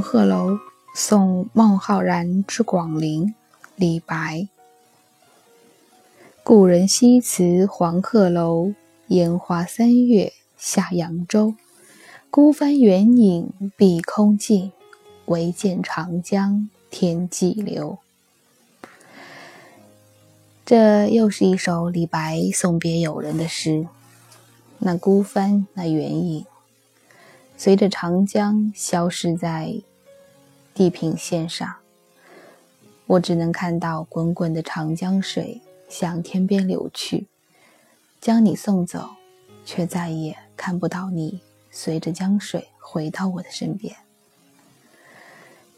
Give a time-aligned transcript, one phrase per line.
[0.00, 0.58] 黄鹤楼
[0.94, 3.34] 送孟浩然之广陵，
[3.76, 4.48] 李白。
[6.42, 8.72] 故人西辞黄鹤楼，
[9.08, 11.54] 烟花三月下扬州。
[12.30, 14.72] 孤帆远影碧空尽，
[15.26, 17.98] 唯见长江天际流。
[20.64, 23.86] 这又是一首李白送别友人的诗。
[24.78, 26.46] 那孤帆，那远影，
[27.58, 29.82] 随着长江消失在。
[30.74, 31.76] 地平线上，
[33.06, 37.26] 我只能看到滚滚的长江水向天边流去，
[38.20, 39.10] 将你送走，
[39.64, 43.94] 却再也看不到你随着江水回到我的身边。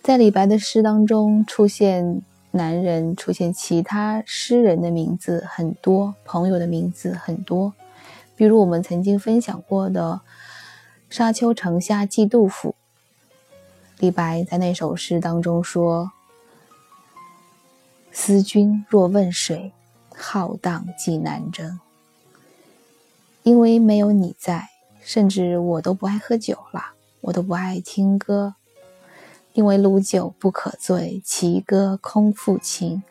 [0.03, 7.73] 在李白的诗当中，出现男人，出现其他诗人的名字很多，朋友的名字很多，
[8.37, 10.21] 比如我们曾经分享过的
[11.15, 12.75] 《沙丘城下寄杜甫》。
[14.03, 16.11] 李白在那首诗当中说
[18.11, 19.73] ：“思君若问水，
[20.13, 21.79] 浩荡寄南征。”
[23.45, 24.71] 因为没有你在，
[25.05, 28.57] 甚至我都不爱喝酒了，我都不爱听歌。
[29.53, 33.05] 因为鲁酒不可醉，其歌空复情。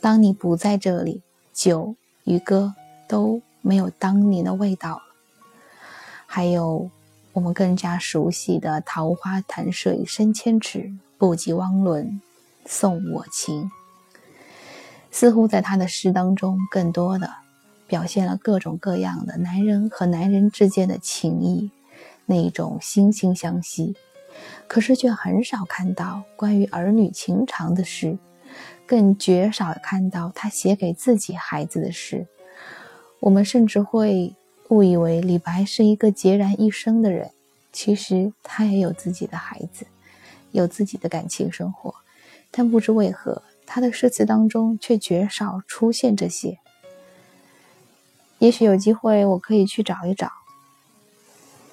[0.00, 1.20] 当你不在这里，
[1.52, 2.74] 酒与歌
[3.06, 5.02] 都没有当年的味道了。
[6.24, 6.90] 还有。
[7.32, 12.20] 我们更加熟悉的“桃花潭水深千尺，不及汪伦
[12.66, 13.70] 送我情”，
[15.12, 17.30] 似乎在他的诗当中，更多的
[17.86, 21.70] 表现了各种各样的男人和男人之间的情谊，
[22.26, 23.94] 那一种惺惺相惜。
[24.66, 28.18] 可是却很少看到关于儿女情长的诗，
[28.86, 32.26] 更绝少看到他写给自己孩子的诗。
[33.20, 34.34] 我们甚至会。
[34.70, 37.32] 误以为李白是一个孑然一生的人，
[37.72, 39.84] 其实他也有自己的孩子，
[40.52, 41.92] 有自己的感情生活，
[42.52, 46.58] 但不知为何，他的诗词当中却绝少出现这些。
[48.38, 50.30] 也许有机会，我可以去找一找，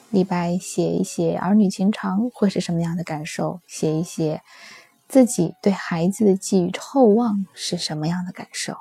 [0.10, 4.42] 李白写一写儿女情长会是什么样的感受，写一写
[5.08, 8.76] 自己对孩子的寄予厚望是什么样的感受。